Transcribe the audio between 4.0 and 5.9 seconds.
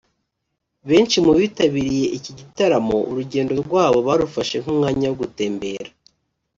barufashe nk’umwanya wo gutembera